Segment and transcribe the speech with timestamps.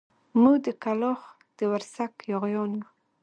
[0.41, 1.21] موږ د کلاخ
[1.57, 2.83] د ورسک ياغيان يو.